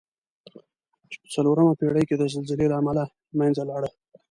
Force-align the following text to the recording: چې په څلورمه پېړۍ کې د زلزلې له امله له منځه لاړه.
چې 1.09 1.17
په 1.21 1.27
څلورمه 1.35 1.73
پېړۍ 1.79 2.03
کې 2.09 2.15
د 2.17 2.23
زلزلې 2.33 2.67
له 2.69 2.75
امله 2.81 3.03
له 3.09 3.13
منځه 3.39 3.61
لاړه. 3.69 3.89